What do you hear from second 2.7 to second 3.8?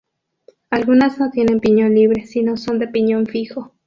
de piñón fijo.